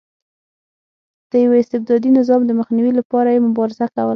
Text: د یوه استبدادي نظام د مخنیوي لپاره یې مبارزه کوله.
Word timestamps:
د 1.31 1.33
یوه 1.43 1.55
استبدادي 1.61 2.09
نظام 2.19 2.41
د 2.45 2.51
مخنیوي 2.59 2.93
لپاره 2.99 3.29
یې 3.35 3.45
مبارزه 3.47 3.85
کوله. 3.93 4.09